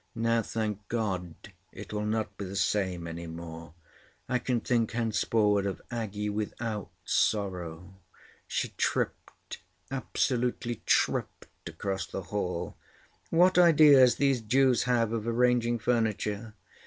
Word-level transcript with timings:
Now, 0.15 0.41
thank 0.41 0.87
God, 0.87 1.35
it 1.71 1.93
will 1.93 2.07
not 2.07 2.35
be 2.35 2.45
the 2.45 2.55
same 2.55 3.05
any 3.05 3.27
more. 3.27 3.75
I 4.27 4.39
can 4.39 4.59
think 4.59 4.93
henceforward 4.93 5.67
of 5.67 5.79
Aggie 5.91 6.31
without 6.31 6.89
sorrow." 7.05 7.99
She 8.47 8.69
tripped, 8.77 9.59
absolutely 9.91 10.81
tripped, 10.87 11.45
across 11.69 12.07
the 12.07 12.23
hall. 12.23 12.77
"What 13.29 13.59
ideas 13.59 14.15
these 14.15 14.41
Jews 14.41 14.81
have 14.85 15.11
of 15.13 15.27
arranging 15.27 15.77
furniture!" 15.77 16.55